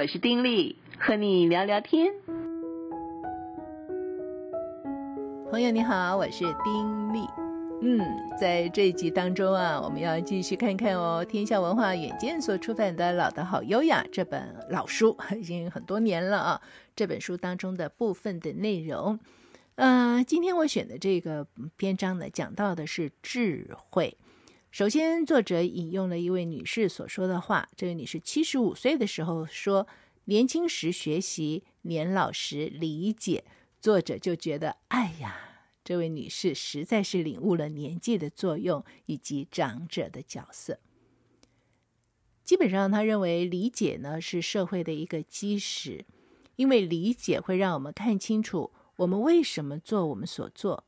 [0.00, 2.14] 我是丁力，和你聊聊天。
[5.50, 7.26] 朋友你好，我是丁力。
[7.82, 8.00] 嗯，
[8.40, 16.62] 在这一集当中啊，我们要继续看看哦，天下文化远见所出版的《老的好优雅》这本老书，已经很多年了啊。
[16.94, 19.18] 这本书当中的部分的内容，
[19.74, 21.44] 呃，今天我选的这个
[21.76, 24.16] 篇章呢，讲到的是智慧。
[24.70, 27.68] 首先，作者引用了一位女士所说的话。
[27.74, 29.88] 这位女士七十五岁的时候说
[30.26, 33.44] ：“年轻时学习，年老时理解。”
[33.80, 40.78] 作者就觉得，哎呀，这位女士实在是领悟了年纪的作用以及长者的角色。
[42.44, 46.04] 基本上，他认为理解呢是社会的一个基石，
[46.56, 50.84] 因为理解会让我们看清楚我们为什么做我们所做，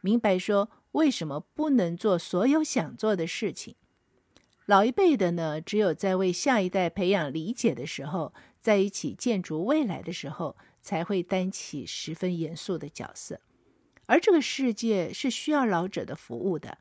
[0.00, 0.70] 明白说。
[0.94, 3.74] 为什么不能做所有想做的事情？
[4.66, 13.40] 老一辈的呢，只有在为下一代培养理解的时候，在一起建筑未来的时候，才会担起十分严肃的角色。
[14.06, 16.78] 而这个世界是需要老者的服务的。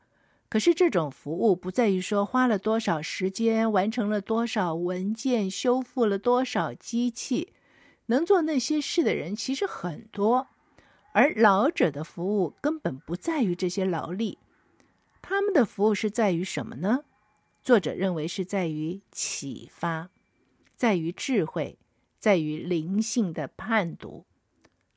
[0.47, 7.53] 可是这种服务不在于说花了多少时间，完成了多少文件，修复了多少机器，
[8.05, 10.49] 能做那些事的人其实很多。
[11.13, 14.39] 而老者的服务根本不在于这些劳力，
[15.21, 17.05] 他们的服务是在于什么呢？
[17.61, 20.09] 作者认为是在于启发，
[20.75, 21.77] 在于智慧，
[22.17, 24.25] 在于灵性的判读。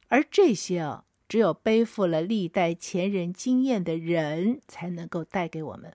[0.09, 5.95] 而这些啊，只有背负了历代前人经验的人才能够带给我们，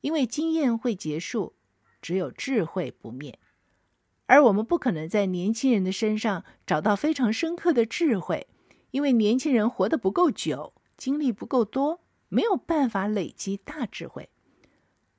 [0.00, 1.54] 因为经验会结束，
[2.00, 3.38] 只有智慧不灭。
[4.26, 8.46] 而我们不可能在年轻人的身上找到非常深刻的智慧。
[8.90, 14.28] 因为年轻人活得不够久，经历不够多，没有办法累积大智慧。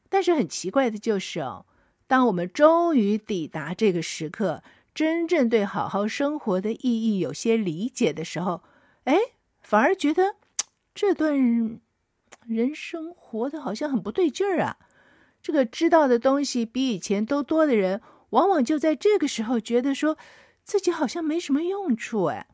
[0.09, 1.66] 但是很奇怪的就是哦，
[2.08, 4.61] 当我们终于抵达这个时刻，
[4.94, 8.61] 真正对好好生活的意义有些理解的时候，
[9.05, 9.17] 哎，
[9.61, 10.36] 反而觉得
[10.94, 11.80] 这段
[12.45, 14.77] 人生活得好像很不对劲儿啊。
[15.42, 20.17] 这个知道的东西比以前都多的人，往往就在这个时候觉得说
[20.64, 22.48] 自己好像没什么用处哎。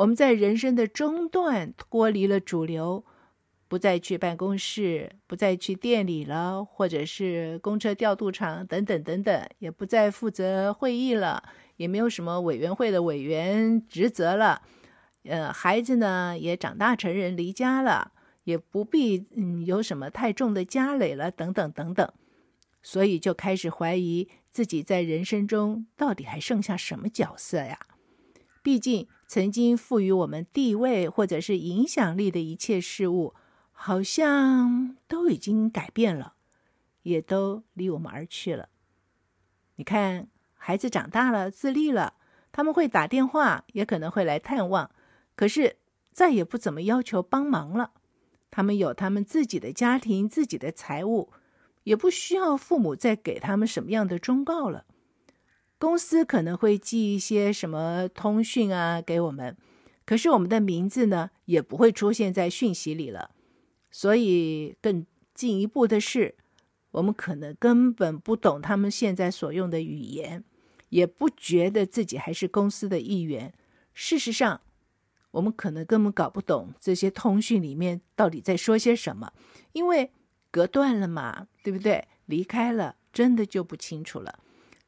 [0.00, 3.04] 我们在人生的中段脱离了主流，
[3.68, 11.42] 不再去办公室，不再去店里了，或者是公车调度场等等等等，也不再负责会议了，
[11.76, 14.62] 也没有什么委员会的委员职责了。
[15.24, 18.12] 呃，孩子呢也长大成人离家了，
[18.44, 22.10] 也不必嗯有什么太重的家累了，等等等等。
[22.82, 27.78] 所以就开始怀疑自己在人生中到底还剩下什么角色呀？
[28.62, 29.08] 毕竟。
[29.32, 33.32] 曾经赋予我们地位或者是影响力的一切事物，
[33.70, 36.34] 好像都已经改变了，
[37.02, 38.68] 也都离我们而去了。
[39.76, 40.26] 你看，
[40.56, 42.14] 孩子长大了，自立了，
[42.50, 44.90] 他们会打电话，也可能会来探望，
[45.36, 45.76] 可是
[46.10, 47.92] 再也不怎么要求帮忙了。
[48.50, 51.32] 他们有他们自己的家庭、自己的财务，
[51.84, 54.86] 也不需要父母再给他们什么样的忠告了。
[55.80, 59.56] 公司可能会寄一些什么通讯啊给我们，
[60.04, 63.30] 可是我们的名字呢也不会出现在讯息里了。
[63.90, 66.34] 所以更进一步的是，
[66.90, 70.44] 我们可能根本不懂他们现在所用的语言，
[70.90, 73.54] 也不觉得自己还是公司的一员。
[73.94, 74.60] 事实上，
[75.30, 79.32] 我们可能根本搞不懂这些通讯里面到底在说些什么，
[79.72, 80.12] 因为
[80.50, 82.06] 隔断了嘛，对不对？
[82.26, 84.38] 离开了，真的就不清楚了。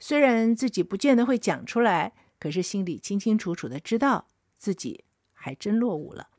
[0.03, 4.27] 虽然自己不见得会讲出来，可是心里清清楚楚的知道
[4.59, 6.31] 自己还真落伍了。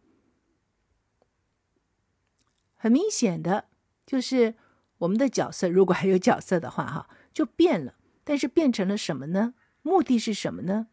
[2.75, 3.69] 很明显的，
[4.05, 4.55] 就是
[4.97, 7.95] 我们的角色，如果还有角色的话，哈，就变了。
[8.25, 9.53] 但是变成了什么呢？
[9.81, 10.87] 目的是什么呢？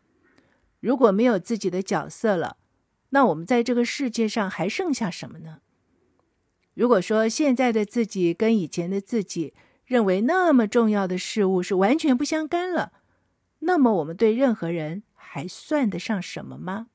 [0.79, 2.57] 如果没有自己的角色了，
[3.09, 5.61] 那我们在这个世界上还剩下什么呢？
[6.75, 9.55] 如果说现在的自己跟以前的自己，
[9.91, 12.93] 认为那么重要的事物是完全不相干了，
[13.59, 16.87] 那么我们对任何人还算得上什么吗？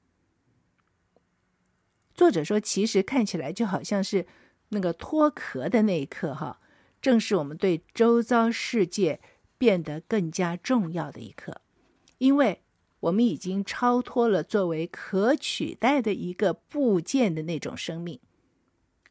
[2.13, 4.25] 作者说，其实看起来就好像是
[4.69, 6.62] 那个脱壳的那一刻，哈，
[7.01, 9.19] 正是我们对周遭世界
[9.57, 11.59] 变得更加重要的一刻，
[12.19, 12.62] 因为
[13.01, 18.21] 我们已经超脱了作为可取代的一个部件的那种生命，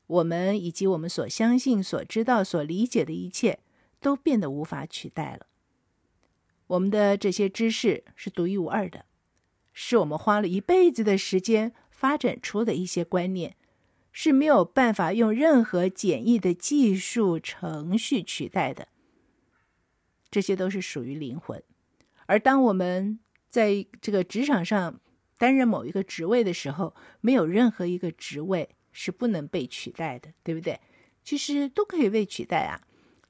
[0.07, 3.59] 我们以及我们所相信、所知道、所理解的一切。
[4.05, 5.47] 都变得无法取代了。
[6.67, 9.07] 我们的这些知识是独一无二的，
[9.73, 13.57] 是我们花了一辈子的时间发展出的一些观念，
[14.13, 18.89] 是没有办法用任何简易的技术程序取代的。
[20.31, 21.63] 这些都是属于灵魂，
[22.27, 23.19] 而当我们
[23.49, 25.01] 在这个职场上
[25.39, 30.79] 担任某一个职位的时候，没有任何一个职位是不能被取代的，对不对？
[31.23, 32.87] 其实都可以被取代啊。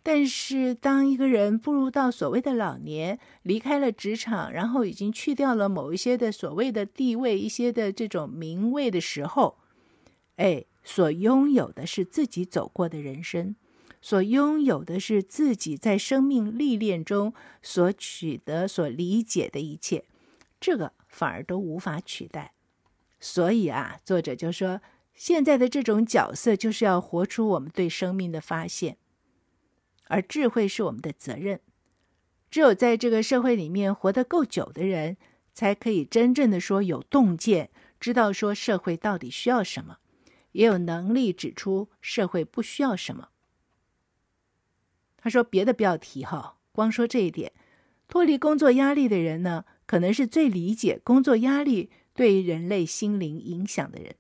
[0.07, 9.57] 但是，当一个人步入到所谓的老年，离开了职场，然后已经去掉了某一些的所谓的地位、一些的这种名位的时候，
[10.37, 13.57] 哎，所拥有的是自己走过的人生，
[14.03, 20.05] 所拥有的是自己在生命历练中所取得、所理解的一切，
[20.61, 22.53] 这个反而都无法取代。
[23.19, 24.83] 所以啊，作者就说，
[25.15, 28.99] 现在的这种角色就是要活出我们对生命的发现。
[30.09, 31.61] 而智慧是我们的责任，
[32.51, 35.17] 只有在这个社会里面活得够久的人，
[35.53, 39.99] 才可以真正的说有洞见，知道说社会到底需要什么，
[40.53, 43.31] 也有能力指出社会不需要什么。
[45.17, 47.53] 他说别的不要提哈，光说这一点，
[48.09, 54.17] 脱离工作压力的人呢，可能是最理解工作压力对人类心灵影响的人。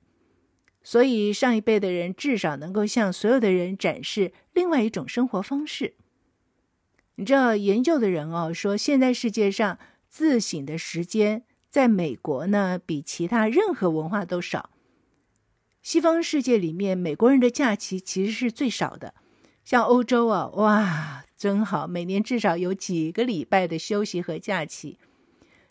[0.86, 5.94] 所以，上一辈的人至少能够向所有的人展示另外一种生活方式。
[7.16, 9.78] 你知道，研究的人哦说，现在世界上
[10.08, 14.70] 自省的时间，在美国呢比其他任何文化都少。
[15.80, 19.14] 西方世界里面，美国人的假期其实是最少的。
[19.64, 24.98] 像欧洲啊，哇，真好，每年至少有几个礼拜的休息和假期。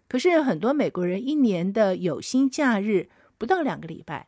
[0.08, 4.28] 可是很多美国人一年的有薪假日不到两个礼拜。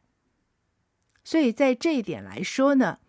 [1.26, 3.00] 所以在这一点来说呢，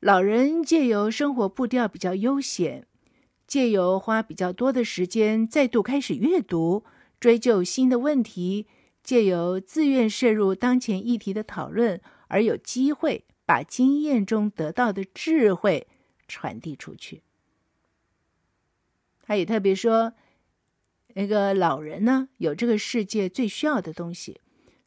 [0.00, 2.86] 老人借由生活步调比较悠闲，
[3.46, 6.84] 借由花比较多的时间再度开始阅读、
[7.20, 8.66] 追究新的问题，
[9.04, 15.86] 借由自愿涉入当前议题的讨论，而有机会把经验中得到的智慧
[16.26, 17.22] 传递出去。
[19.22, 20.14] 他也特别说，
[21.14, 24.40] 那个老人呢，有这个世界最需要的东西。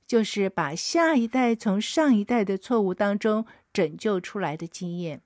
[0.07, 5.21] 就是把下一代从上一代的错误当中拯救出来的经验，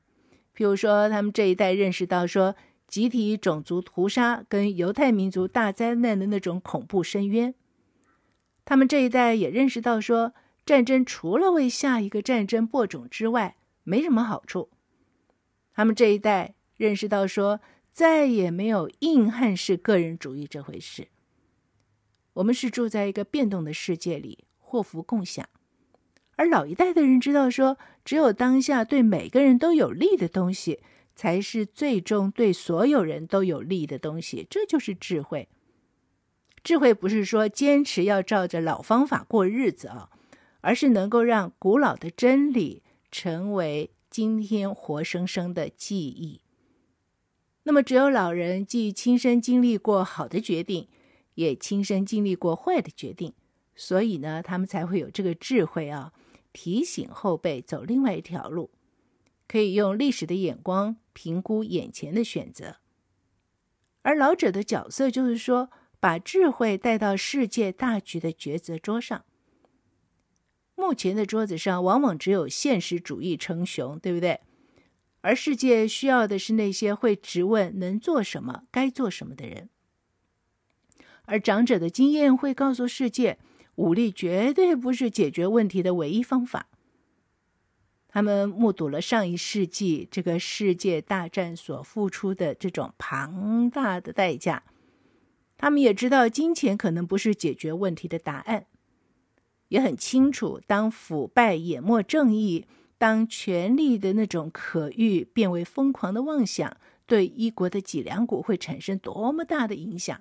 [0.56, 2.56] 譬如说，他们这一代认识到说，
[2.88, 7.54] 集体种族屠杀跟犹太民族大灾难的那种恐怖深渊；
[8.64, 10.34] 他们这一代也认识到说，
[10.66, 14.70] 战争除了为下一个战争播种之外，没什么好处；
[15.74, 17.60] 他们这一代认识到说，
[17.92, 21.10] 再也没有硬汉式个人主义这回事。
[22.34, 24.46] 我们是住在一个变动的世界里。
[24.70, 25.50] 祸福共享，
[26.36, 30.80] 而老一代的人知道说，只有当下对每个人都有利的东西，
[31.16, 34.46] 才是最终对所有人都有利的东西。
[34.48, 35.50] 这就是智慧。
[36.64, 40.12] 智慧不是说坚持要照着老方法过日子啊，
[40.62, 46.42] 而是能够让古老的真理成为今天活生生的记忆。
[47.64, 50.88] 那么，只有老人既亲身经历过好的决定，
[51.34, 53.34] 也亲身经历过坏的决定。
[53.82, 56.12] 所以呢，他们才会有这个智慧啊，
[56.52, 58.72] 提醒后辈走另外一条路，
[59.48, 62.76] 可以用历史的眼光评估眼前的选择。
[64.02, 69.24] 而老者的角色就是说，把智慧带到世界大局的抉择桌上。
[70.76, 74.42] 目前的桌子上往往只有现实主义称雄，对不对？
[75.22, 79.70] 而世界需要的是那些会直问能做什么、该做什么的人。
[81.24, 83.40] 而长者的经验会告诉世界。
[83.80, 86.68] 武力绝对不是解决问题的唯一方法。
[88.10, 94.64] 他们目睹了上一世纪这个世界大战所付出的这种庞大的代价，
[95.58, 98.66] 他们也知道金钱可能不是解决问题的答案，
[99.70, 102.66] 也很清楚，当腐败淹没正义，
[102.98, 110.20] 当权力的那种可欲变为疯狂的妄想，对一国的脊梁骨会产生多么大的影响。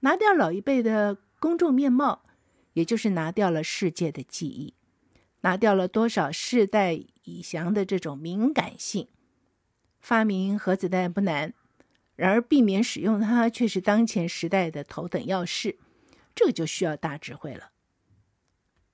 [0.00, 1.18] 拿掉老一辈的。
[1.40, 2.22] 公众面貌，
[2.74, 4.74] 也就是拿掉了世界的记忆，
[5.40, 6.92] 拿掉了多少世代
[7.24, 9.08] 以降的这种敏感性。
[9.98, 11.52] 发明核子弹不难，
[12.14, 15.78] 然而避免使用它却是当前时代的头等要事。
[16.34, 17.70] 这就需要大智慧了。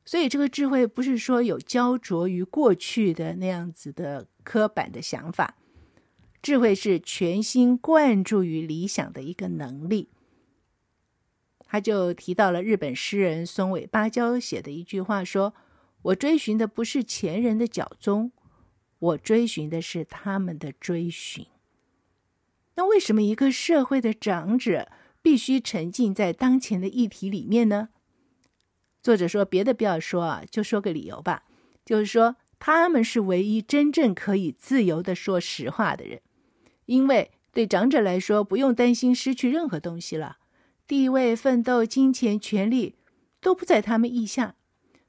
[0.04, 5.56] 所以，这个智慧不是说有焦灼于过去的那样子的刻板的想法，
[6.40, 10.08] 智慧是全心贯注于理想的一个能力。
[11.66, 15.52] 他就提到了日本诗人松尾芭蕉写的一句话说
[16.02, 18.30] ：“我追寻的不是前人的脚踪，
[18.98, 21.46] 我追寻的是他们的追寻。”
[22.76, 24.90] 那为什么一个社会的长者
[25.22, 27.88] 必须沉浸在当前的议题里面呢？
[29.02, 31.44] 作者说：“别的不要说啊，就说个理由吧，
[31.84, 36.20] 就是说他们是唯一真正可以自由的说实话的人，
[36.86, 40.38] 因为对长者来说，不用担心失去任何东西了，
[40.86, 42.94] 地位、奋斗、金钱、权力
[43.40, 44.54] 都不在他们意下，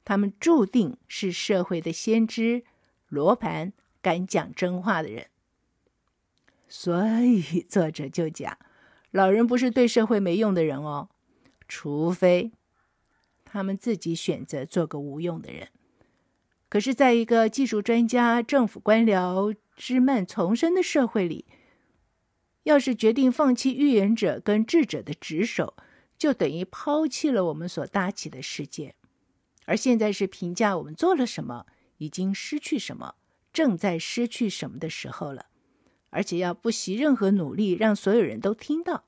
[0.03, 2.63] 他们注定是社会的先知，
[3.07, 5.27] 罗盘敢讲真话的人。
[6.67, 8.57] 所以作者就讲，
[9.11, 11.09] 老人不是对社会没用的人哦，
[11.67, 12.51] 除非
[13.45, 15.69] 他们自己选择做个无用的人。
[16.69, 21.45] 可是，在一个技术专家、政府官僚枝蔓丛生的社会里，
[22.67, 25.73] 要是决定放弃预言者跟智者的职守，
[26.17, 28.93] 就等于抛弃了我们所搭起的世界。
[29.65, 31.65] 而现在是评价我们做了什么，
[31.99, 33.15] 已经失去什么，
[33.53, 35.45] 正在失去什么的时候了。
[36.09, 39.05] 而且要不惜任何努力，让所有人都听到。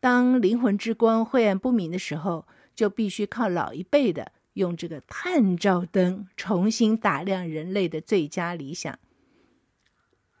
[0.00, 4.32] 当灵魂之光晦暗不明的时候，就必须靠老一辈的。
[4.54, 8.98] 用这个探照灯重新打亮人类的最佳理想。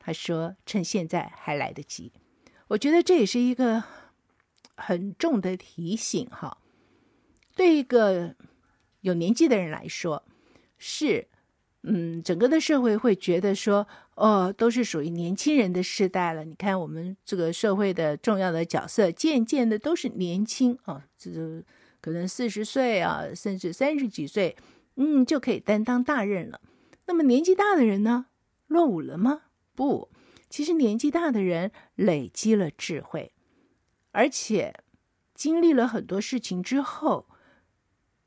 [0.06, 2.12] 他说：“趁现在还来得及。”
[2.68, 3.82] 我觉得这也是一个
[4.76, 6.58] 很重的提醒哈。
[7.56, 8.36] 对一个
[9.00, 10.22] 有年纪的人来说，
[10.78, 11.26] 是
[11.82, 16.44] 嗯，整个的社会会觉得说，哦，都是属于年轻人的时代了。
[16.44, 21.30] 你看，我们这个社会的重要的角色，渐渐的都是年轻啊，这、
[22.00, 24.56] 可能四十岁啊，甚至三十几岁，
[24.94, 26.60] 嗯，就可以担当大任了。
[27.06, 28.26] 那么年纪大的人呢，
[28.68, 29.42] 落伍了吗？
[29.76, 30.10] 不，
[30.48, 33.32] 其实年纪大的人累积了智慧，
[34.12, 34.74] 而且
[35.34, 37.26] 经历了很多事情之后，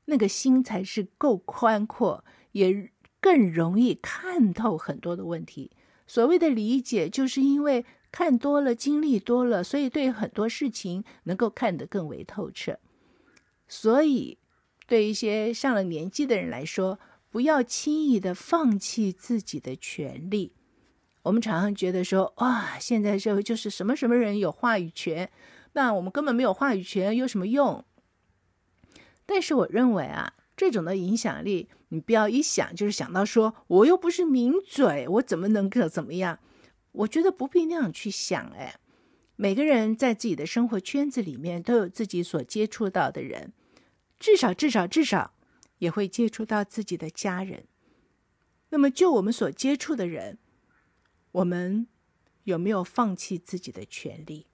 [0.05, 5.71] 那个心才是够宽阔，也更容易看透很多的问题。
[6.05, 12.79] 所谓的理解，就是因为看多了，经历多了，所以对很多事情能够看得更为透彻。
[13.67, 14.39] 所以，
[14.87, 20.53] 对一些上了年纪的人来说，不要轻易的放弃自己的权利。
[21.23, 25.29] 我们常常觉得说，哇，现在社会就是什么什么人有话语权，
[25.73, 27.83] 那我们根本没有话语权，有什么用？
[29.25, 36.39] 但是我认为啊，这种的影响力，你不要一想就是想到说，我又不是名嘴，我怎么能够怎么样？
[36.91, 38.75] 我觉得不必那样去想，哎，
[39.35, 43.53] 每个人在自己的生活圈子里面都有自己所接触到的人。
[44.17, 45.33] 至少，至少，至少，
[45.77, 47.65] 也会接触到自己的家人。
[48.69, 50.39] 那么，就我们所接触的人，
[51.31, 51.87] 我们
[52.43, 54.47] 有没有放弃自己的权利？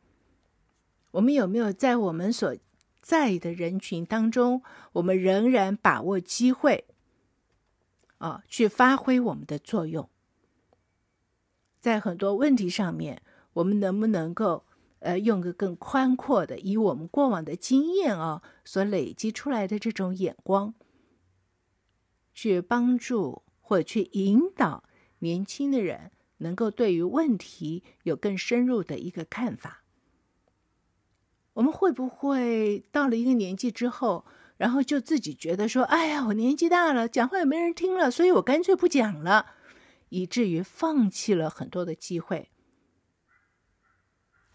[1.12, 2.56] 我们有没有在我们所
[3.02, 4.62] 在的人群当中，
[4.94, 6.86] 我们仍然把握机会，
[8.18, 10.10] 啊，去发挥我们的作用？
[11.80, 13.22] 在很多问题上面，
[13.54, 14.66] 我们能不能够？
[15.00, 20.74] 呃，用个更宽阔的，以我们过往的经验啊，所累积出来的这种眼光，
[22.34, 24.84] 去帮助或去引导
[25.20, 29.84] 年轻的人，能够对于问题有更深入的一个看法。
[31.54, 34.26] 我们会不会到了一个年纪之后，
[34.58, 39.54] 然后就自己觉得说：“哎呀，我年纪大了，讲话也没人听了，所以我干脆不讲了”，
[40.10, 42.52] 以至于放弃了很多的机会。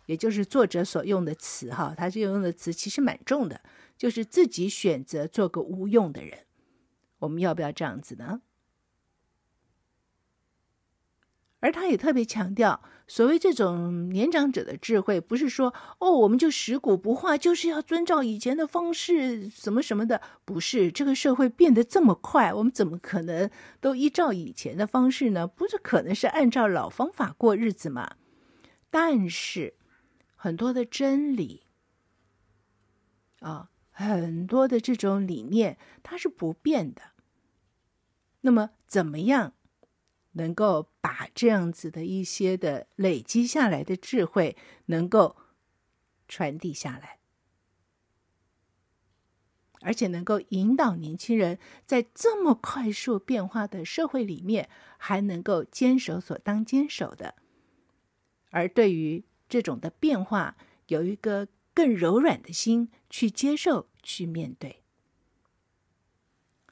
[0.07, 3.63] 也就是作者所用的词哈，他这用的词其实蛮重的，
[3.97, 6.47] 就是自己选择做个无用的人。
[7.21, 8.43] 我们要不要这样子呢？
[11.61, 20.21] 而他也特别强调，所谓这种年长者的智慧，不是说哦，我们就食古不化，就是要遵照以前的方式，什么什么的。
[20.45, 23.51] 不是，这个社会变得这么快，我们怎么可能
[23.81, 25.47] 都依照以前的方式呢？
[25.47, 28.17] 不是，可能是按照老方法过日子嘛。
[28.91, 29.75] 但是。
[30.43, 31.65] 很多的真理
[33.41, 37.03] 啊，很多的这种理念，它是不变的。
[38.41, 39.53] 那么，怎么样
[40.33, 44.57] 能够把这样子的一些的累积下来的智慧，
[44.87, 45.37] 能够
[46.29, 47.19] 传递下来，
[49.81, 54.69] 而且能够引导年轻人在这么快速变化的社会里面，
[54.99, 57.35] 还能够坚守所当坚守的，
[58.51, 59.25] 而对于。
[59.51, 60.57] 这种的变化，
[60.87, 64.85] 有一个更柔软的心去接受、去面对。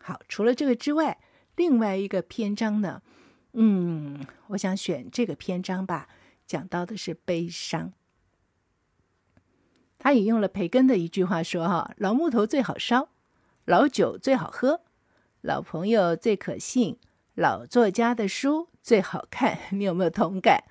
[0.00, 1.20] 好，除了这个之外，
[1.56, 3.02] 另外一个篇章呢，
[3.60, 6.06] 嗯，我想选这个篇章吧，
[6.46, 7.92] 讲到的是悲伤。
[9.98, 13.08] 他引用了培根的一句话说：“哈，老木头最好烧，
[13.64, 14.82] 老酒最好喝，
[15.40, 16.98] 老朋友最可信，
[17.34, 20.62] 老作家的书最好看。”你有没有同感？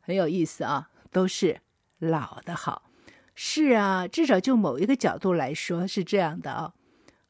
[0.00, 0.88] 很有意思啊。
[1.12, 1.60] 都是
[1.98, 2.90] 老的好，
[3.34, 6.72] 是啊，至少就某一个角度来说是这样的哦。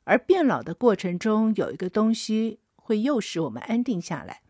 [0.05, 4.43] 而变老的过程中，有一个东西会诱使我们安定下来，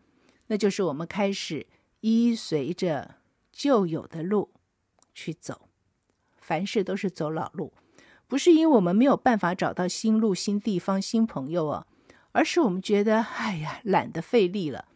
[0.51, 1.65] 那就是我们开始
[2.01, 3.15] 依随着
[3.53, 4.49] 旧有的路
[5.13, 5.69] 去走，
[6.35, 7.71] 凡事都是走老路，
[8.27, 11.87] 不是因为我们没有办法找到新路、新地方、新朋友哦，
[12.33, 14.89] 而是我们觉得，哎呀，懒得费力了。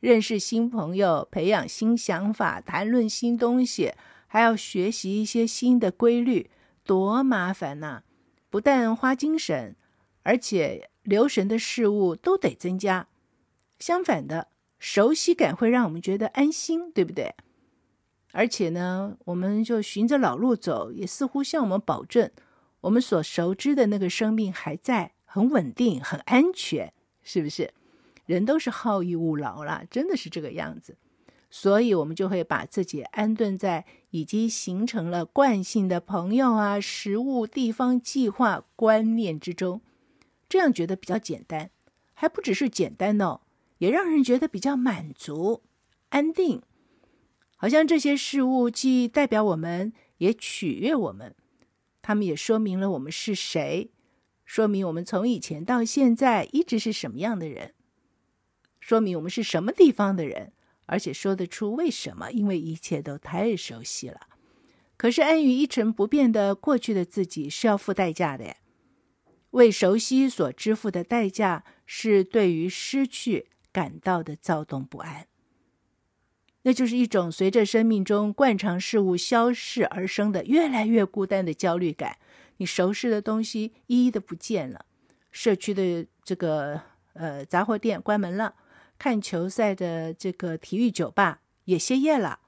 [0.00, 3.94] 认识新朋友，培养新想法，谈论新东西，
[4.26, 6.50] 还要学习一些新的规律，
[6.82, 8.02] 多麻烦呐！
[8.48, 9.76] 不但花精神，
[10.24, 13.06] 而且留神的事物都得增加。
[13.78, 14.48] 相反的，
[14.80, 17.34] 熟悉感会让我们觉得安心，对不对？
[18.32, 22.30] 而且呢，我们就循着老路走，也似乎向我们保证，
[22.80, 27.74] 我们所熟知的那个生命还在，很稳定，很安全，是不是？
[28.26, 30.96] 人都是好逸恶劳啦，真的是这个样子，
[31.50, 39.80] 所以我们就会把自己安顿在已经形成了惯性的朋友啊、食物、地方、计划、观念之中，
[40.48, 41.70] 这样觉得比较简单，
[42.14, 43.40] 还不只是简单哦，
[43.80, 45.64] 也让人觉得比较满足、
[46.08, 46.62] 安定。
[47.56, 51.34] 好像这些事物既代表我们，也取悦我们，
[52.00, 53.90] 他们也说明了我们是谁，
[54.46, 57.74] 说明我们从以前到现在一直是什么样的人，
[58.80, 60.52] 说明我们是什么地方的人，
[60.86, 64.20] 而且说得出为什么，因为一切都太熟悉了。
[64.96, 68.56] 可是安于一成不变的过去的自己是要付代价的，
[69.50, 75.26] 为熟悉所支付的代价是对于失去感到的躁动不安。
[76.62, 82.18] 那就是一种随着生命中惯常事物消逝而生的越来越孤单的焦虑感。
[82.58, 84.84] 你熟悉的东西一一的不见了，
[85.30, 86.82] 社区的这个
[87.14, 88.54] 呃杂货店关门了，
[88.98, 92.40] 看球赛的这个体育酒吧也歇业了，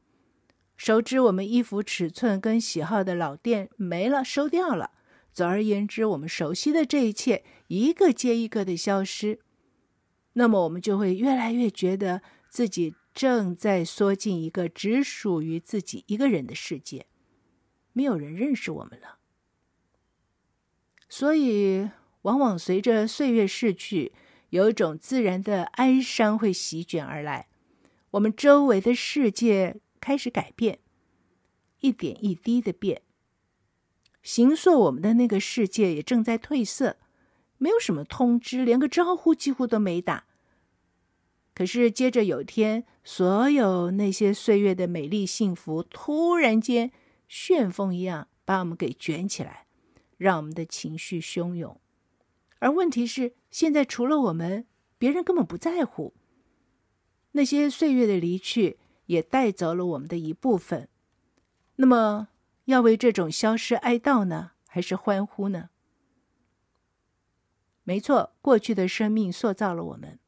[0.77, 4.91] 熟知我们衣服尺寸跟喜好的老店没了，收掉了。
[5.33, 9.41] 总而言之，我们熟悉的这一切一个接一个的消失，
[10.35, 12.95] 那么我们就会越来越觉得自己。
[13.15, 17.05] 正在缩进一个只属于自己一个人的世界，
[17.93, 19.19] 没有人认识我们了。
[21.11, 21.91] 所以，
[22.23, 24.15] 往往随着岁月逝去，
[24.49, 27.49] 有一种自然的哀伤会席卷而来。
[28.13, 30.79] 我们周围的世界开始改变，
[31.81, 33.03] 一点一滴的变。
[34.23, 36.97] 形塑我们的那个世界也正在褪色，
[37.63, 40.25] 没有什么通知，连个招呼几乎都没打。
[41.55, 46.91] 可是，接着有一天，所有那些岁月的美丽幸福，突然间
[47.29, 49.67] 旋风一样把我们给卷起来，
[50.17, 51.81] 让我们的情绪汹涌。
[52.59, 54.67] 而问题是，现在除了我们，
[54.99, 56.15] 别人根本不在乎。
[57.31, 60.89] 那些岁月的离去，也带走了我们的一部分。
[61.77, 62.27] 那么，
[62.65, 65.69] 要为这种消失哀悼呢，还是欢呼呢？
[67.85, 70.19] 没错，过去的生命塑造了我们。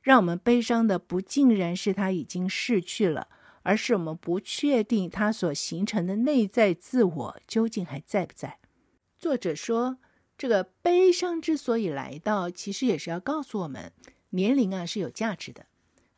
[0.00, 3.28] 让我们悲伤的不尽然是他已经逝去了，
[3.62, 8.60] 而是我们不确定他所形成的内在自我究竟还在不在。
[9.18, 9.98] 作者说，
[10.38, 13.92] 这个悲伤之所以来到，其实也是要告诉我们，
[14.30, 15.66] 年龄啊是有价值的。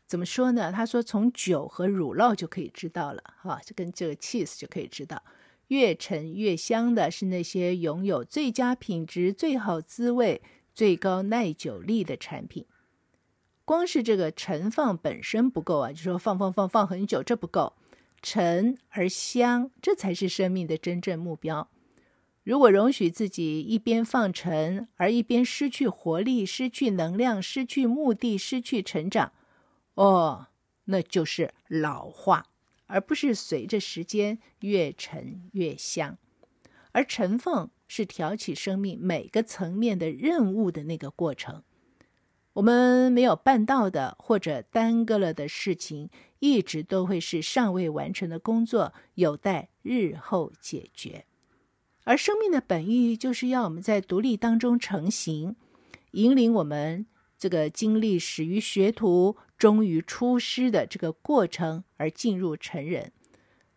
[0.06, 0.70] 怎么说呢？
[0.70, 5.22] 他说，从酒和乳酪就可以知道了，哈，就跟这个 cheese 就可以知道，
[5.68, 10.42] 越陈越香的是那些拥有最佳品质、最好滋味、
[10.74, 12.66] 最高耐久力的产品。
[13.64, 17.74] 光是这个陈放本身不够啊，就说放放放放很久，这不够，
[18.22, 21.68] 陈而香，这才是生命的真正目标。
[22.44, 29.32] 如果容许自己一边放陈，而一边失去活力、失去能量、失去目的、失去成长，
[29.96, 30.46] 哦，
[30.84, 32.46] 那就是老化，
[32.88, 36.18] 而不是随着时间越沉越香。
[36.90, 41.62] 而尘封是挑起生命每个层面的任务的那个过程。
[42.54, 51.24] 我们没有办到的，或者耽搁了的事情，一直都会是尚未完成的工作，有待日后解决。
[52.02, 55.54] 而生命的本意，就是要我们在独立当中成型，
[56.12, 57.06] 引领我们
[57.38, 63.12] 这个经历始于学徒，终于出师的这个过程，而进入成人。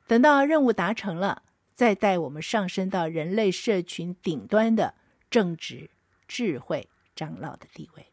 [0.08, 4.94] 等到任务达成了，再带我们上升到人类社群顶端的
[5.30, 5.89] 正直、
[6.28, 8.08] 智慧长老的地位。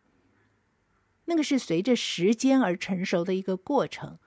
[1.27, 4.19] 那个是随着时间而成熟的一个过程，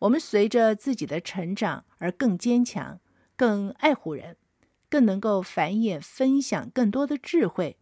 [0.00, 3.00] 我们随着自己的成长而更坚强、
[3.36, 4.36] 更爱护人，
[4.90, 7.78] 更能够繁衍分享更多的智慧，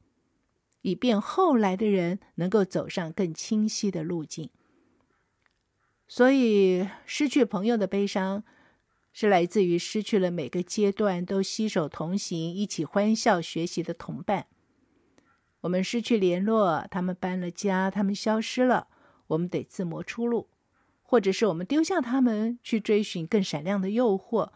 [0.82, 4.50] 以便后来的人能够走上更清晰的路径。
[6.12, 8.42] 所以，失去朋友的悲伤，
[9.12, 14.46] 是来自于失去了每个阶段都携手同行、一起欢笑学习的同伴。
[15.60, 18.88] 我们失去联络，他们搬了家，他们消失了，
[19.28, 20.48] 我们得自谋出路，
[21.04, 24.50] 或者是我们丢下他们去追寻更闪亮的诱惑，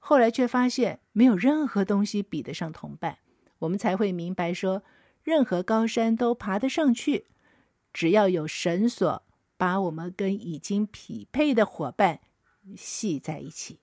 [0.00, 3.18] 后来却发现没有任何东西比得上同伴，
[3.60, 4.82] 我们才会明白说，
[5.22, 7.26] 任何高山都爬得上去，
[7.92, 9.22] 只要有绳索
[9.56, 12.20] 把我们跟已经匹配的伙伴
[12.76, 13.78] 系在一起。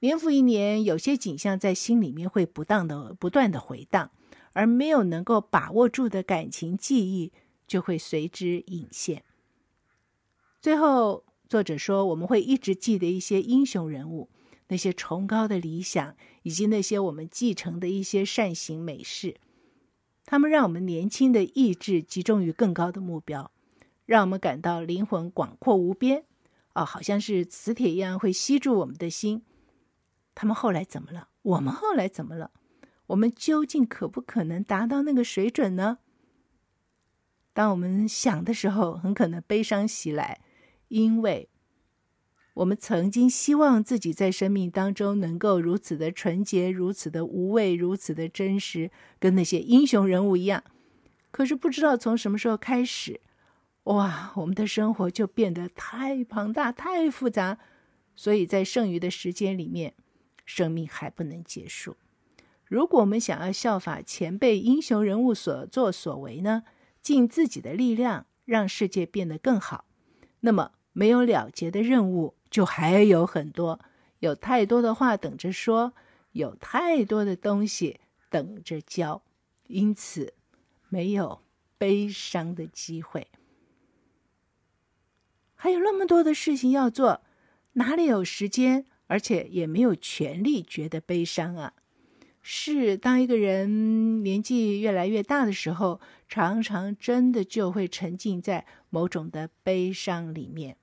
[0.00, 4.10] 年复一年，有些景象在心里面会不当的不断的回荡，
[4.54, 7.32] 而没有能够把握住的感情记忆
[7.66, 9.24] 就会随之隐现。
[10.60, 14.30] 最后，作者说，我们会一直记得一些英雄人物，
[14.68, 19.36] 那些崇高的理想，以及那些我们继承的一些善行美事。
[20.24, 23.50] 他们让我们年轻的意志集中于更高的目标，
[24.10, 26.24] 让我们感到灵魂广阔无边，
[26.72, 29.44] 啊、哦，好像是磁铁一样会吸住我们的心。
[30.34, 31.28] 他们后来怎么了？
[31.42, 32.50] 我们后来怎么了？
[33.06, 35.98] 我们究竟可不可能达到那个水准呢？
[37.52, 40.40] 当我们想的时候，很可能悲伤袭来，
[40.88, 41.48] 因为
[42.54, 50.64] 我们曾经希望自己在生命当中能够如此的纯洁、如此的无畏、如此的真实，跟那些英雄人物一样。
[51.30, 53.20] 可是不知道从什么时候开始，
[53.84, 57.58] 哇，我们的生活就变得太庞大、太复杂，
[58.14, 59.94] 所以在剩余的时间里面。
[60.46, 61.96] 生命还不能结束。
[62.64, 66.64] 如果我们想要效法前辈英雄人物所作所为呢，
[67.00, 69.84] 尽自己的力量让世界变得更好，
[70.40, 73.78] 那么没有了结的任务就还有很多，
[74.18, 75.92] 有太多的话等着说，
[76.32, 79.22] 有太多的东西等着教，
[79.68, 80.34] 因此
[80.88, 81.42] 没有
[81.78, 83.28] 悲伤的机会。
[85.62, 87.20] 还有那么多的事情要做，
[87.74, 88.86] 哪里有时间？
[89.08, 91.74] 而且也没有权利觉得悲伤啊！
[92.40, 100.78] 是当一个人年纪越来越大的时候，常常真的就会沉浸在某种的悲伤里面，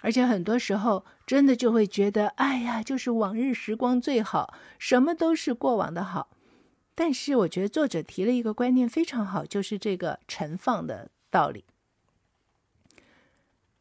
[0.00, 6.30] 而且很多时候真的就会觉得，哎呀，就是往日时光最好，什么都是过往的好。
[6.94, 11.66] 但是我觉得作者提了一个观念非常好，就是这个陈放的道理，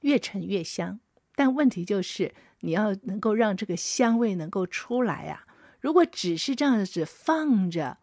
[0.01, 0.99] 越陈越香。
[1.35, 5.47] 但问题就是，你要能够让这个香味能够出来啊！
[5.79, 7.97] 如果只是这样子放着，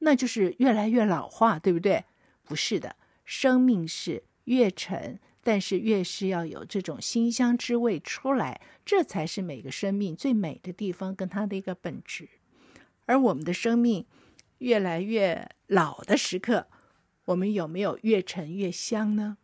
[0.00, 2.04] 那就是越来越老化，对不对？
[2.42, 12.28] 不是的，生命是越陈，但是越是要有这种馨香之味出来，这才是每个生命最美的地方跟它的一个本质。
[13.06, 14.04] 而我们的生命
[14.58, 16.66] 越来越老的时刻，
[17.26, 19.38] 我们有没有越陈越香呢？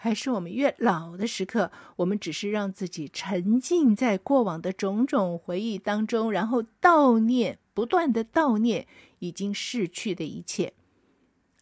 [0.00, 8.86] 还是我们越老的时刻，我们只是让自己沉浸在过往的种种回忆当中，然后悼念，不断的悼念
[9.18, 10.72] 已经逝去的一切，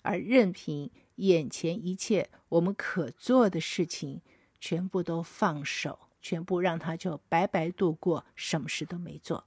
[0.03, 4.21] 而任凭眼前一切我们可做的事情
[4.61, 9.47] 全部都放手，全部让它就白白度过，什么事都没做，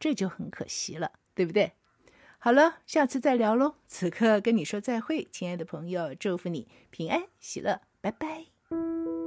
[0.00, 1.74] 这就很可惜了，对不对？
[2.46, 9.25] 好了下次再聊喽此刻跟你说再会亲爱的朋友祝福你平安喜乐拜拜。